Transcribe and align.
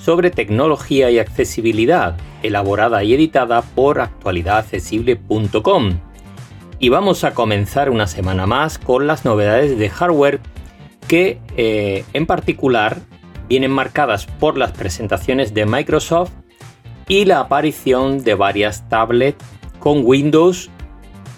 sobre 0.00 0.30
tecnología 0.30 1.10
y 1.10 1.18
accesibilidad, 1.18 2.16
elaborada 2.42 3.04
y 3.04 3.12
editada 3.14 3.62
por 3.62 4.00
actualidadaccesible.com. 4.00 6.00
Y 6.78 6.88
vamos 6.88 7.24
a 7.24 7.34
comenzar 7.34 7.90
una 7.90 8.06
semana 8.06 8.46
más 8.46 8.78
con 8.78 9.06
las 9.06 9.26
novedades 9.26 9.78
de 9.78 9.90
hardware 9.90 10.40
que 11.06 11.38
eh, 11.56 12.04
en 12.14 12.24
particular 12.26 12.96
vienen 13.48 13.70
marcadas 13.70 14.24
por 14.26 14.56
las 14.56 14.72
presentaciones 14.72 15.52
de 15.52 15.66
Microsoft 15.66 16.32
y 17.06 17.26
la 17.26 17.40
aparición 17.40 18.24
de 18.24 18.34
varias 18.34 18.88
tablets 18.88 19.44
con 19.80 20.06
Windows 20.06 20.70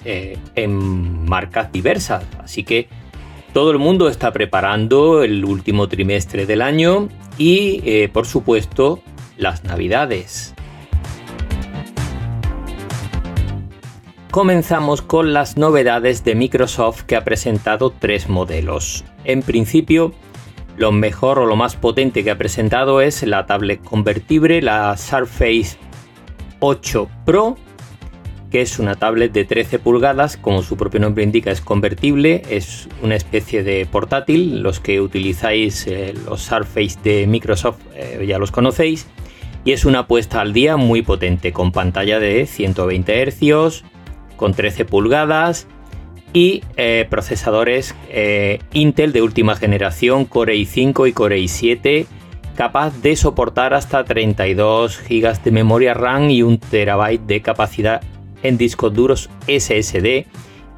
eh, 0.05 0.39
en 0.55 1.25
marcas 1.25 1.73
diversas. 1.73 2.23
Así 2.39 2.63
que 2.63 2.89
todo 3.53 3.71
el 3.71 3.79
mundo 3.79 4.09
está 4.09 4.33
preparando 4.33 5.23
el 5.23 5.45
último 5.45 5.89
trimestre 5.89 6.47
del 6.47 6.63
año 6.63 7.09
y, 7.37 7.83
eh, 7.85 8.09
por 8.13 8.27
supuesto, 8.27 9.01
las 9.37 9.65
navidades. 9.65 10.55
Comenzamos 14.31 15.03
con 15.03 15.35
las 15.35 15.59
novedades 15.59 16.25
de 16.25 16.35
Microsoft 16.35 17.03
que 17.03 17.17
ha 17.17 17.25
presentado 17.25 17.91
tres 17.91 18.31
modelos. 18.31 19.05
En 19.25 19.43
principio, 19.43 20.15
lo 20.79 20.91
mejor 20.91 21.39
o 21.39 21.45
lo 21.45 21.55
más 21.55 21.77
potente 21.77 22.25
que 22.25 22.31
ha 22.31 22.39
presentado 22.39 23.03
es 23.03 23.23
la 23.25 23.45
tablet 23.45 23.85
convertible, 23.85 24.63
la 24.63 24.97
Surface 24.97 25.77
8 26.61 27.11
Pro, 27.27 27.59
que 28.53 28.61
es 28.61 28.79
una 28.79 28.97
tablet 28.97 29.33
de 29.33 29.47
13 29.47 29.79
pulgadas, 29.79 30.37
como 30.37 30.63
su 30.63 30.77
propio 30.77 31.01
nombre 31.01 31.25
indica 31.25 31.51
es 31.51 31.63
convertible, 31.63 32.43
es 32.51 32.87
una 33.03 33.17
especie 33.17 33.63
de 33.63 33.87
portátil, 33.87 34.61
los 34.63 34.79
que 34.79 35.01
utilizáis 35.01 35.87
eh, 35.87 36.13
los 36.27 36.43
Surface 36.43 36.99
de 37.03 37.27
Microsoft 37.27 37.81
eh, 37.95 38.23
ya 38.29 38.39
los 38.39 38.51
conocéis, 38.51 39.07
y 39.65 39.73
es 39.73 39.87
una 39.87 40.01
apuesta 40.01 40.43
al 40.43 40.53
día 40.53 40.77
muy 40.77 41.01
potente, 41.01 41.55
con 41.55 41.73
pantalla 41.73 42.21
de 42.21 42.45
120 42.45 43.31
Hz, 43.31 43.85
con 44.37 44.53
13 44.53 44.85
pulgadas 44.85 45.67
y 46.35 46.63
eh, 46.77 47.07
procesadores 47.09 47.95
Intel 48.75 49.13
de 49.13 49.23
última 49.23 49.57
generación 49.57 50.27
Core 50.27 50.57
i5 50.57 51.09
y 51.09 51.13
Core 51.13 51.39
i7 51.39 52.07
capaz 52.55 53.01
de 53.01 53.17
soportar 53.17 53.73
hasta 53.73 54.05
32 54.05 55.01
GB 55.09 55.43
de 55.43 55.51
memoria 55.51 55.95
RAM 55.95 56.29
y 56.29 56.43
1 56.43 56.59
TB 56.59 57.27
de 57.27 57.41
capacidad 57.41 58.03
en 58.43 58.59
discos 58.59 58.93
duros 58.93 59.31
SSD 59.47 60.27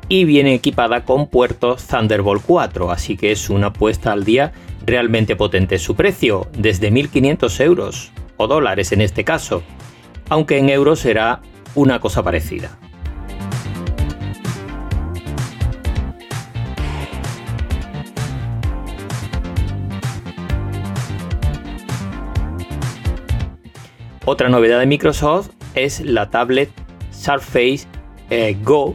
y 0.09 0.25
viene 0.25 0.55
equipada 0.55 1.05
con 1.05 1.29
puertos 1.29 1.87
Thunderbolt 1.87 2.43
4, 2.47 2.91
así 2.91 3.17
que 3.17 3.33
es 3.33 3.51
una 3.51 3.69
apuesta 3.69 4.13
al 4.13 4.25
día 4.25 4.53
realmente 4.85 5.37
potente. 5.37 5.79
Su 5.79 5.95
precio 5.95 6.49
desde 6.57 6.93
1.500 6.93 7.61
euros 7.61 8.13
o 8.37 8.47
dólares 8.47 8.93
en 8.93 9.01
este 9.01 9.25
caso, 9.25 9.63
aunque 10.29 10.59
en 10.59 10.69
euros 10.69 11.01
será 11.01 11.41
una 11.75 12.01
cosa 12.01 12.23
parecida. 12.23 12.79
Otra 24.27 24.49
novedad 24.49 24.81
de 24.81 24.87
Microsoft 24.87 25.51
es 25.75 26.01
la 26.01 26.31
tablet 26.31 26.71
Surface 27.25 27.87
eh, 28.29 28.57
Go 28.63 28.95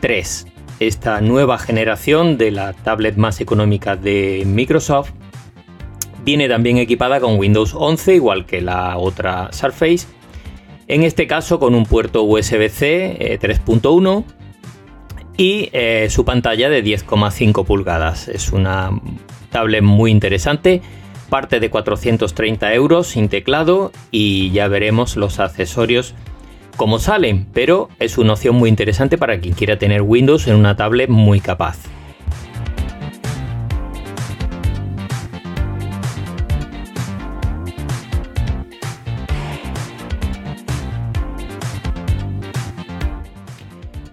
3. 0.00 0.46
Esta 0.78 1.20
nueva 1.20 1.58
generación 1.58 2.38
de 2.38 2.50
la 2.52 2.72
tablet 2.72 3.16
más 3.16 3.40
económica 3.40 3.96
de 3.96 4.44
Microsoft 4.46 5.10
viene 6.24 6.48
también 6.48 6.78
equipada 6.78 7.18
con 7.18 7.38
Windows 7.38 7.74
11, 7.74 8.14
igual 8.14 8.46
que 8.46 8.60
la 8.60 8.96
otra 8.98 9.52
Surface. 9.52 10.06
En 10.86 11.02
este 11.02 11.26
caso 11.26 11.58
con 11.58 11.74
un 11.74 11.86
puerto 11.86 12.22
USB-C 12.22 13.38
3.1 13.40 14.20
eh, 14.20 14.24
y 15.36 15.68
eh, 15.72 16.06
su 16.08 16.24
pantalla 16.24 16.68
de 16.68 16.84
10,5 16.84 17.64
pulgadas. 17.64 18.28
Es 18.28 18.52
una 18.52 18.90
tablet 19.50 19.82
muy 19.82 20.10
interesante 20.12 20.82
parte 21.28 21.58
de 21.58 21.70
430 21.70 22.72
euros 22.74 23.08
sin 23.08 23.28
teclado 23.28 23.90
y 24.12 24.52
ya 24.52 24.68
veremos 24.68 25.16
los 25.16 25.40
accesorios 25.40 26.14
cómo 26.76 26.98
salen, 26.98 27.46
pero 27.52 27.88
es 27.98 28.18
una 28.18 28.34
opción 28.34 28.56
muy 28.56 28.68
interesante 28.68 29.18
para 29.18 29.40
quien 29.40 29.54
quiera 29.54 29.78
tener 29.78 30.02
Windows 30.02 30.46
en 30.46 30.56
una 30.56 30.76
tablet 30.76 31.08
muy 31.08 31.40
capaz. 31.40 31.78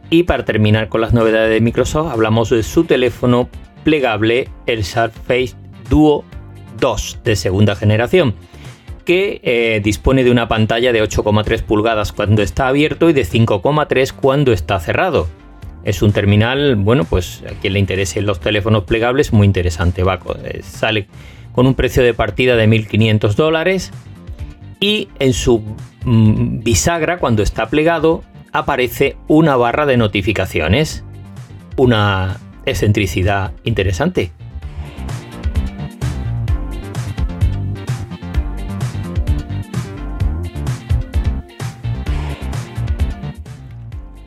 Y 0.09 0.23
para 0.23 0.45
terminar 0.45 0.89
con 0.89 1.01
las 1.01 1.13
novedades 1.13 1.49
de 1.49 1.59
Microsoft, 1.59 2.11
hablamos 2.11 2.51
de 2.51 2.61
su 2.61 2.83
teléfono 2.83 3.49
plegable, 3.83 4.47
el 4.67 4.83
Surface 4.83 5.55
Duo 5.89 6.23
2 6.79 7.21
de 7.23 7.35
segunda 7.35 7.75
generación, 7.75 8.35
que 9.05 9.41
eh, 9.43 9.81
dispone 9.83 10.23
de 10.23 10.31
una 10.31 10.47
pantalla 10.47 10.91
de 10.91 11.03
8,3 11.03 11.63
pulgadas 11.63 12.11
cuando 12.11 12.41
está 12.41 12.67
abierto 12.67 13.09
y 13.09 13.13
de 13.13 13.23
5,3 13.25 14.11
cuando 14.13 14.51
está 14.51 14.79
cerrado. 14.79 15.27
Es 15.83 16.01
un 16.01 16.13
terminal, 16.13 16.75
bueno, 16.75 17.03
pues 17.03 17.43
a 17.49 17.59
quien 17.59 17.73
le 17.73 17.79
interesen 17.79 18.25
los 18.25 18.39
teléfonos 18.39 18.85
plegables, 18.85 19.33
muy 19.33 19.45
interesante. 19.45 20.01
Eh, 20.01 20.61
sale 20.63 21.07
con 21.51 21.67
un 21.67 21.75
precio 21.75 22.03
de 22.03 22.13
partida 22.13 22.55
de 22.55 22.67
1.500 22.67 23.35
dólares 23.35 23.91
y 24.79 25.09
en 25.19 25.33
su 25.33 25.61
mm, 26.03 26.59
bisagra, 26.63 27.17
cuando 27.17 27.43
está 27.43 27.67
plegado, 27.67 28.23
aparece 28.51 29.17
una 29.27 29.55
barra 29.55 29.85
de 29.85 29.97
notificaciones. 29.97 31.03
Una 31.75 32.37
excentricidad 32.65 33.51
interesante. 33.63 34.31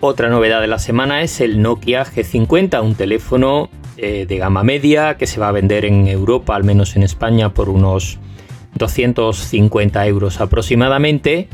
Otra 0.00 0.28
novedad 0.28 0.60
de 0.60 0.66
la 0.66 0.78
semana 0.78 1.22
es 1.22 1.40
el 1.40 1.62
Nokia 1.62 2.04
G50, 2.04 2.82
un 2.82 2.94
teléfono 2.94 3.70
eh, 3.96 4.26
de 4.28 4.36
gama 4.36 4.62
media 4.62 5.16
que 5.16 5.26
se 5.26 5.40
va 5.40 5.48
a 5.48 5.52
vender 5.52 5.86
en 5.86 6.06
Europa, 6.06 6.54
al 6.54 6.64
menos 6.64 6.96
en 6.96 7.02
España, 7.02 7.54
por 7.54 7.70
unos 7.70 8.18
250 8.74 10.06
euros 10.06 10.40
aproximadamente. 10.42 11.48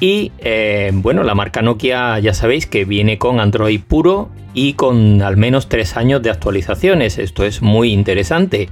Y 0.00 0.32
eh, 0.38 0.90
bueno, 0.94 1.22
la 1.22 1.36
marca 1.36 1.62
Nokia 1.62 2.18
ya 2.18 2.34
sabéis 2.34 2.66
que 2.66 2.84
viene 2.84 3.18
con 3.18 3.38
Android 3.38 3.80
puro 3.80 4.30
y 4.52 4.72
con 4.72 5.22
al 5.22 5.36
menos 5.36 5.68
3 5.68 5.96
años 5.96 6.22
de 6.22 6.30
actualizaciones. 6.30 7.18
Esto 7.18 7.44
es 7.44 7.62
muy 7.62 7.92
interesante. 7.92 8.68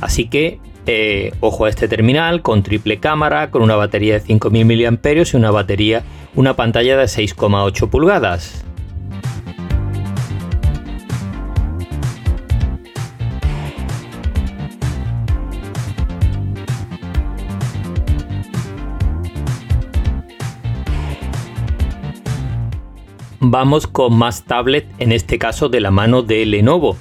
Así 0.00 0.28
que 0.28 0.60
eh, 0.90 1.32
ojo 1.40 1.66
a 1.66 1.68
este 1.68 1.86
terminal 1.86 2.40
con 2.40 2.62
triple 2.62 2.98
cámara, 2.98 3.50
con 3.50 3.60
una 3.60 3.76
batería 3.76 4.14
de 4.14 4.20
5000 4.20 4.92
mAh 4.92 4.98
y 5.12 5.36
una 5.36 5.50
batería, 5.50 6.02
una 6.38 6.54
pantalla 6.54 6.96
de 6.96 7.06
6,8 7.06 7.90
pulgadas. 7.90 8.64
Vamos 23.40 23.88
con 23.88 24.16
más 24.16 24.44
tablet, 24.44 24.86
en 24.98 25.10
este 25.10 25.40
caso 25.40 25.68
de 25.68 25.80
la 25.80 25.90
mano 25.90 26.22
de 26.22 26.46
Lenovo. 26.46 26.96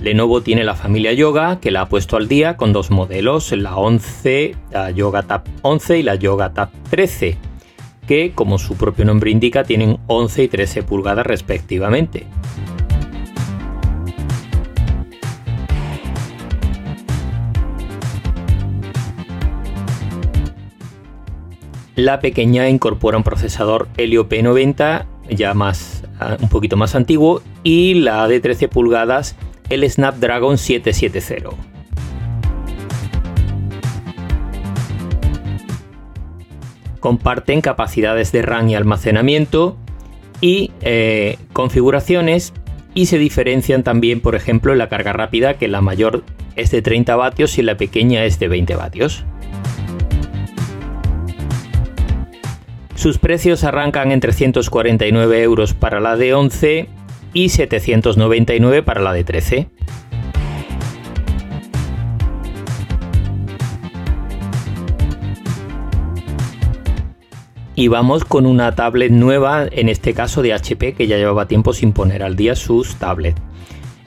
Lenovo 0.00 0.40
tiene 0.40 0.64
la 0.64 0.74
familia 0.74 1.12
Yoga 1.12 1.60
que 1.60 1.70
la 1.70 1.82
ha 1.82 1.88
puesto 1.90 2.16
al 2.16 2.26
día 2.26 2.56
con 2.56 2.72
dos 2.72 2.90
modelos, 2.90 3.52
la 3.52 3.76
11, 3.76 4.56
la 4.70 4.90
Yoga 4.92 5.24
Tab 5.24 5.42
11 5.60 5.98
y 5.98 6.02
la 6.04 6.14
Yoga 6.14 6.54
Tab 6.54 6.70
13, 6.88 7.36
que 8.08 8.32
como 8.34 8.58
su 8.58 8.76
propio 8.76 9.04
nombre 9.04 9.30
indica 9.30 9.62
tienen 9.62 9.98
11 10.08 10.42
y 10.42 10.48
13 10.48 10.82
pulgadas 10.82 11.24
respectivamente. 11.24 12.26
La 21.94 22.20
pequeña 22.20 22.68
incorpora 22.68 23.16
un 23.16 23.24
procesador 23.24 23.88
Helio 23.96 24.28
P90 24.28 25.06
ya 25.30 25.54
más 25.54 26.02
un 26.40 26.48
poquito 26.48 26.76
más 26.76 26.94
antiguo, 26.94 27.42
y 27.62 27.94
la 27.94 28.26
de 28.28 28.40
13 28.40 28.68
pulgadas, 28.68 29.36
el 29.68 29.88
Snapdragon 29.88 30.58
770. 30.58 31.77
Comparten 37.00 37.60
capacidades 37.60 38.32
de 38.32 38.42
RAM 38.42 38.68
y 38.68 38.74
almacenamiento 38.74 39.76
y 40.40 40.72
eh, 40.80 41.38
configuraciones 41.52 42.52
y 42.94 43.06
se 43.06 43.18
diferencian 43.18 43.84
también, 43.84 44.20
por 44.20 44.34
ejemplo, 44.34 44.72
en 44.72 44.78
la 44.78 44.88
carga 44.88 45.12
rápida, 45.12 45.54
que 45.54 45.68
la 45.68 45.80
mayor 45.80 46.24
es 46.56 46.70
de 46.70 46.82
30 46.82 47.14
vatios 47.16 47.58
y 47.58 47.62
la 47.62 47.76
pequeña 47.76 48.24
es 48.24 48.38
de 48.38 48.48
20 48.48 48.74
vatios. 48.76 49.24
Sus 52.94 53.18
precios 53.18 53.62
arrancan 53.62 54.10
en 54.10 54.18
349 54.18 55.42
euros 55.42 55.74
para 55.74 56.00
la 56.00 56.16
de 56.16 56.34
11 56.34 56.88
y 57.32 57.48
799 57.50 58.82
para 58.82 59.00
la 59.00 59.12
de 59.12 59.22
13. 59.22 59.68
Y 67.78 67.86
vamos 67.86 68.24
con 68.24 68.44
una 68.44 68.74
tablet 68.74 69.12
nueva, 69.12 69.68
en 69.70 69.88
este 69.88 70.12
caso 70.12 70.42
de 70.42 70.52
HP, 70.52 70.94
que 70.94 71.06
ya 71.06 71.16
llevaba 71.16 71.46
tiempo 71.46 71.72
sin 71.72 71.92
poner 71.92 72.24
al 72.24 72.34
día 72.34 72.56
sus 72.56 72.96
tablets. 72.96 73.40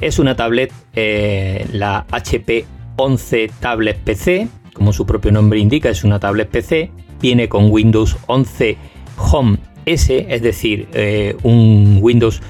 Es 0.01 0.19
una 0.19 0.35
tablet, 0.35 0.73
eh, 0.93 1.65
la 1.71 2.05
HP 2.11 2.65
11 2.97 3.49
Tablet 3.61 3.95
PC, 3.95 4.49
como 4.73 4.91
su 4.91 5.05
propio 5.05 5.31
nombre 5.31 5.57
indica, 5.57 5.87
es 5.87 6.03
una 6.03 6.19
tablet 6.19 6.49
PC. 6.49 6.91
Viene 7.21 7.47
con 7.47 7.71
Windows 7.71 8.17
11 8.27 8.75
Home 9.15 9.57
S, 9.85 10.25
es 10.27 10.41
decir, 10.41 10.89
eh, 10.91 11.37
un 11.43 11.99
Windows 12.01 12.41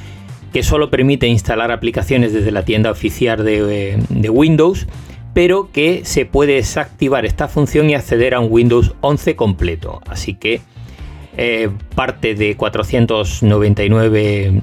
que 0.52 0.64
solo 0.64 0.90
permite 0.90 1.28
instalar 1.28 1.72
aplicaciones 1.72 2.34
desde 2.34 2.50
la 2.50 2.66
tienda 2.66 2.90
oficial 2.90 3.46
de, 3.46 3.92
eh, 3.92 4.00
de 4.10 4.30
Windows 4.32 4.88
pero 5.34 5.70
que 5.72 6.02
se 6.04 6.26
puede 6.26 6.56
desactivar 6.56 7.26
esta 7.26 7.48
función 7.48 7.90
y 7.90 7.94
acceder 7.94 8.34
a 8.34 8.42
un 8.42 8.52
Windows 8.52 8.96
11 9.00 9.38
completo. 9.38 10.02
Así 10.10 10.34
que 10.34 10.60
eh, 11.44 11.72
parte 11.96 12.36
de 12.36 12.56
499 12.56 14.62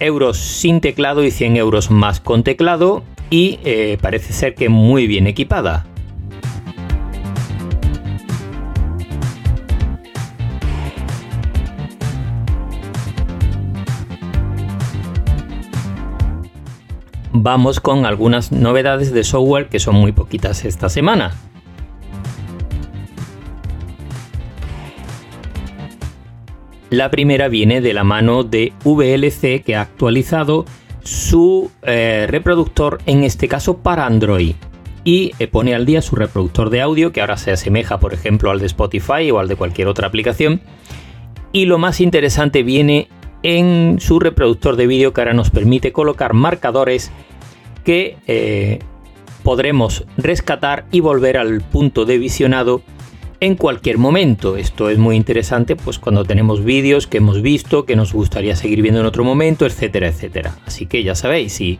euros 0.00 0.38
sin 0.38 0.80
teclado 0.80 1.22
y 1.22 1.30
100 1.30 1.58
euros 1.58 1.90
más 1.90 2.20
con 2.20 2.42
teclado 2.42 3.04
y 3.28 3.58
eh, 3.64 3.98
parece 4.00 4.32
ser 4.32 4.54
que 4.54 4.70
muy 4.70 5.06
bien 5.06 5.26
equipada. 5.26 5.84
Vamos 17.34 17.78
con 17.78 18.06
algunas 18.06 18.52
novedades 18.52 19.12
de 19.12 19.22
software 19.22 19.68
que 19.68 19.80
son 19.80 19.96
muy 19.96 20.12
poquitas 20.12 20.64
esta 20.64 20.88
semana. 20.88 21.34
La 26.90 27.10
primera 27.10 27.48
viene 27.48 27.80
de 27.80 27.92
la 27.92 28.04
mano 28.04 28.44
de 28.44 28.72
VLC 28.84 29.64
que 29.64 29.74
ha 29.74 29.80
actualizado 29.80 30.64
su 31.02 31.70
eh, 31.82 32.26
reproductor, 32.28 33.00
en 33.06 33.24
este 33.24 33.48
caso 33.48 33.78
para 33.78 34.06
Android. 34.06 34.54
Y 35.02 35.32
eh, 35.38 35.48
pone 35.48 35.74
al 35.74 35.84
día 35.84 36.00
su 36.00 36.14
reproductor 36.14 36.70
de 36.70 36.82
audio, 36.82 37.12
que 37.12 37.20
ahora 37.20 37.36
se 37.38 37.50
asemeja, 37.50 37.98
por 37.98 38.14
ejemplo, 38.14 38.50
al 38.50 38.60
de 38.60 38.66
Spotify 38.66 39.30
o 39.32 39.40
al 39.40 39.48
de 39.48 39.56
cualquier 39.56 39.88
otra 39.88 40.06
aplicación. 40.06 40.60
Y 41.52 41.64
lo 41.64 41.78
más 41.78 42.00
interesante 42.00 42.62
viene 42.62 43.08
en 43.42 43.96
su 43.98 44.20
reproductor 44.20 44.76
de 44.76 44.86
vídeo, 44.86 45.12
que 45.12 45.20
ahora 45.20 45.34
nos 45.34 45.50
permite 45.50 45.92
colocar 45.92 46.34
marcadores 46.34 47.10
que 47.84 48.16
eh, 48.26 48.78
podremos 49.42 50.04
rescatar 50.16 50.86
y 50.92 51.00
volver 51.00 51.36
al 51.36 51.62
punto 51.62 52.04
de 52.04 52.18
visionado 52.18 52.82
en 53.40 53.56
cualquier 53.56 53.98
momento. 53.98 54.56
Esto 54.56 54.88
es 54.90 54.98
muy 54.98 55.16
interesante 55.16 55.76
pues 55.76 55.98
cuando 55.98 56.24
tenemos 56.24 56.64
vídeos 56.64 57.06
que 57.06 57.18
hemos 57.18 57.42
visto, 57.42 57.84
que 57.84 57.96
nos 57.96 58.12
gustaría 58.12 58.56
seguir 58.56 58.82
viendo 58.82 59.00
en 59.00 59.06
otro 59.06 59.24
momento, 59.24 59.66
etcétera, 59.66 60.08
etcétera. 60.08 60.56
Así 60.66 60.86
que 60.86 61.02
ya 61.02 61.14
sabéis, 61.14 61.54
si 61.54 61.78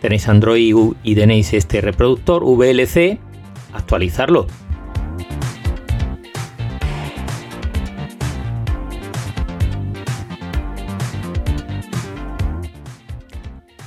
tenéis 0.00 0.28
Android 0.28 0.74
y 1.02 1.14
tenéis 1.14 1.52
este 1.52 1.80
reproductor 1.80 2.44
VLC, 2.44 3.18
actualizarlo. 3.72 4.46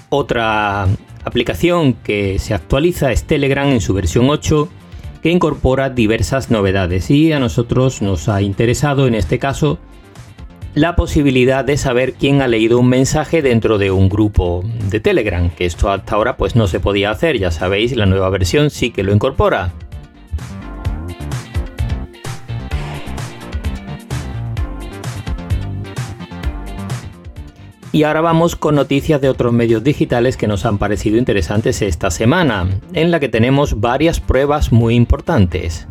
Otra 0.10 0.88
aplicación 1.24 1.94
que 1.94 2.38
se 2.38 2.54
actualiza 2.54 3.12
es 3.12 3.24
Telegram 3.24 3.68
en 3.70 3.82
su 3.82 3.96
versión 3.96 4.30
8 4.30 4.70
que 5.24 5.32
incorpora 5.32 5.90
diversas 5.90 6.52
novedades 6.52 7.10
y 7.10 7.32
a 7.32 7.40
nosotros 7.40 8.02
nos 8.02 8.28
ha 8.28 8.42
interesado 8.42 9.08
en 9.08 9.16
este 9.16 9.40
caso 9.40 9.80
la 10.76 10.98
posibilidad 10.98 11.64
de 11.64 11.78
saber 11.78 12.14
quién 12.14 12.42
ha 12.42 12.48
leído 12.50 12.78
un 12.78 12.90
mensaje 12.90 13.42
dentro 13.42 13.78
de 13.78 13.90
un 13.90 14.10
grupo 14.10 14.66
de 14.90 15.00
Telegram, 15.00 15.50
que 15.50 15.66
esto 15.66 15.90
hasta 15.90 16.16
ahora 16.16 16.36
pues 16.36 16.58
no 16.58 16.68
se 16.68 16.82
podía 16.82 17.10
hacer, 17.10 17.40
ya 17.40 17.52
sabéis, 17.52 17.96
la 17.96 18.06
nueva 18.06 18.30
versión 18.32 18.70
sí 18.70 18.92
que 18.92 19.04
lo 19.04 19.14
incorpora. 19.14 19.72
Y 27.94 28.06
ahora 28.06 28.22
vamos 28.22 28.56
con 28.56 28.74
noticias 28.74 29.22
de 29.22 29.30
otros 29.30 29.54
medios 29.54 29.84
digitales 29.84 30.36
que 30.36 30.48
nos 30.48 30.66
han 30.66 30.80
parecido 30.80 31.16
interesantes 31.16 31.84
esta 31.84 32.10
semana, 32.10 32.68
en 32.94 33.12
la 33.12 33.20
que 33.20 33.30
tenemos 33.30 33.80
varias 33.80 34.20
pruebas 34.20 34.72
muy 34.72 34.96
importantes. 34.96 35.88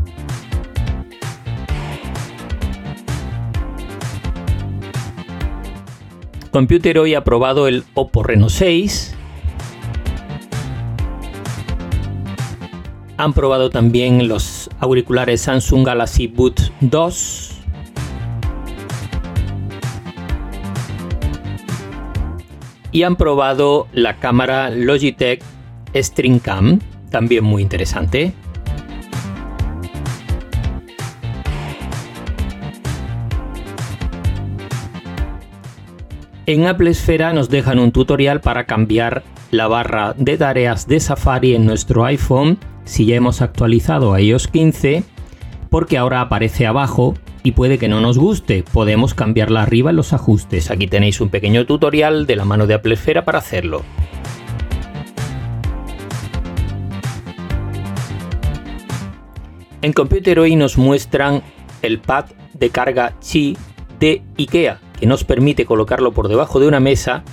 Computer 6.51 6.99
hoy 6.99 7.15
ha 7.15 7.23
probado 7.23 7.69
el 7.69 7.85
Oppo 7.95 8.25
Reno 8.25 8.49
6. 8.49 9.15
Han 13.17 13.33
probado 13.33 13.71
también 13.71 14.27
los 14.27 14.69
auriculares 14.81 15.43
Samsung 15.43 15.87
Galaxy 15.87 16.27
Boot 16.27 16.63
2 16.81 17.52
y 22.93 23.03
han 23.03 23.17
probado 23.17 23.89
la 23.93 24.17
cámara 24.17 24.71
Logitech 24.71 25.43
StreamCam, 25.95 26.81
también 27.11 27.43
muy 27.43 27.63
interesante. 27.63 28.35
En 36.45 36.67
Apple 36.67 36.91
Esfera 36.91 37.33
nos 37.33 37.49
dejan 37.49 37.79
un 37.79 37.93
tutorial 37.93 38.41
para 38.41 38.65
cambiar 38.65 39.23
la 39.51 39.69
barra 39.69 40.15
de 40.17 40.37
tareas 40.37 40.87
de 40.87 41.01
Safari 41.01 41.55
en 41.55 41.65
nuestro 41.65 42.05
iPhone 42.05 42.59
si 42.85 43.07
ya 43.07 43.15
hemos 43.15 43.43
actualizado 43.43 44.13
a 44.13 44.21
iOS 44.21 44.49
15, 44.49 45.05
porque 45.71 45.99
ahora 45.99 46.21
aparece 46.21 46.67
abajo 46.67 47.15
y 47.43 47.53
puede 47.53 47.79
que 47.79 47.89
no 47.89 48.01
nos 48.01 48.19
guste, 48.19 48.63
podemos 48.63 49.15
cambiarla 49.15 49.63
arriba 49.63 49.91
en 49.91 49.97
los 49.97 50.13
ajustes. 50.13 50.71
Aquí 50.71 50.87
tenéis 50.87 51.21
un 51.21 51.29
pequeño 51.29 51.67
tutorial 51.67 52.27
de 52.27 52.37
la 52.37 52.45
mano 52.45 52.67
de 52.67 52.75
Apple 52.75 52.95
Esfera 52.95 53.25
para 53.25 53.39
hacerlo. 53.39 53.83
En 59.83 59.93
Computer 59.93 60.39
hoy 60.39 60.55
nos 60.55 60.79
muestran 60.79 61.43
el 61.83 61.99
pad 61.99 62.27
de 62.55 62.71
carga 62.71 63.15
Qi 63.19 63.57
de 63.99 64.23
IKEA, 64.39 64.79
que 64.99 65.07
nos 65.07 65.25
permite 65.25 65.65
colocarlo 65.65 66.13
por 66.13 66.29
debajo 66.29 66.61
de 66.61 66.69
una 66.69 66.79
mesa 66.79 67.25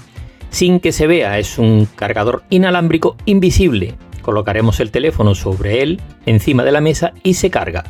sin 0.50 0.80
que 0.80 0.92
se 0.92 1.06
vea. 1.06 1.38
Es 1.38 1.60
un 1.60 1.88
cargador 1.96 2.44
inalámbrico 2.50 3.16
invisible. 3.26 3.94
Colocaremos 4.24 4.80
el 4.80 4.90
teléfono 4.90 5.36
sobre 5.36 5.84
él, 5.84 6.02
encima 6.26 6.64
de 6.64 6.72
la 6.72 6.82
mesa 6.82 7.14
y 7.22 7.36
se 7.36 7.52
carga. 7.52 7.84